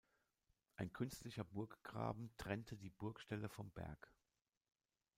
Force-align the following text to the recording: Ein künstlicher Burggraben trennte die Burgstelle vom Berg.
Ein 0.77 0.91
künstlicher 0.91 1.43
Burggraben 1.43 2.31
trennte 2.37 2.75
die 2.75 2.89
Burgstelle 2.89 3.49
vom 3.49 3.69
Berg. 3.69 4.11